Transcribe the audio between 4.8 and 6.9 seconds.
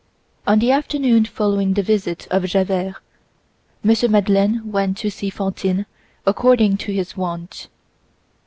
to see Fantine according